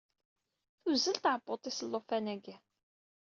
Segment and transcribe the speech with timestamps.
[0.81, 2.55] Tuzzel tɛebbuḍt-is llufan-agi.